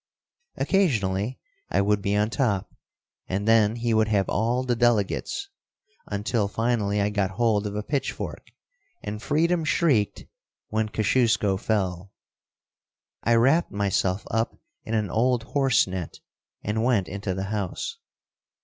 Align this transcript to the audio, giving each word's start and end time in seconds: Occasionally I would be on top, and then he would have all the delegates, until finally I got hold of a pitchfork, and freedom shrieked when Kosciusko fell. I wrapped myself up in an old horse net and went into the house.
Occasionally 0.55 1.37
I 1.69 1.79
would 1.81 2.01
be 2.01 2.15
on 2.15 2.31
top, 2.31 2.73
and 3.29 3.47
then 3.47 3.75
he 3.75 3.93
would 3.93 4.07
have 4.07 4.27
all 4.27 4.63
the 4.63 4.75
delegates, 4.75 5.47
until 6.07 6.47
finally 6.47 6.99
I 6.99 7.11
got 7.11 7.29
hold 7.37 7.67
of 7.67 7.75
a 7.75 7.83
pitchfork, 7.83 8.47
and 9.03 9.21
freedom 9.21 9.63
shrieked 9.63 10.25
when 10.69 10.89
Kosciusko 10.89 11.55
fell. 11.59 12.11
I 13.21 13.35
wrapped 13.35 13.71
myself 13.71 14.25
up 14.31 14.57
in 14.85 14.95
an 14.95 15.11
old 15.11 15.43
horse 15.43 15.85
net 15.85 16.17
and 16.63 16.83
went 16.83 17.07
into 17.07 17.35
the 17.35 17.43
house. 17.53 17.99